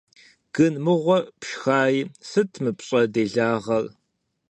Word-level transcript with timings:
Гын 0.55 0.73
мыгъуэр 0.83 1.23
пшхаи, 1.39 1.99
сыт 2.29 2.51
мы 2.63 2.71
пщӀэ 2.77 3.01
делагъэр? 3.13 3.85